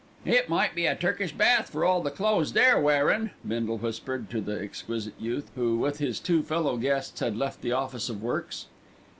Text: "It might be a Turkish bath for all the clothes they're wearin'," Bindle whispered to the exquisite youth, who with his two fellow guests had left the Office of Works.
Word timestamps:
"It 0.25 0.49
might 0.49 0.73
be 0.73 0.87
a 0.87 0.95
Turkish 0.95 1.31
bath 1.31 1.69
for 1.69 1.85
all 1.85 2.01
the 2.01 2.09
clothes 2.09 2.53
they're 2.53 2.79
wearin'," 2.81 3.29
Bindle 3.47 3.77
whispered 3.77 4.31
to 4.31 4.41
the 4.41 4.59
exquisite 4.59 5.13
youth, 5.19 5.51
who 5.53 5.77
with 5.77 5.99
his 5.99 6.19
two 6.19 6.41
fellow 6.41 6.75
guests 6.77 7.19
had 7.19 7.37
left 7.37 7.61
the 7.61 7.73
Office 7.73 8.09
of 8.09 8.23
Works. 8.23 8.65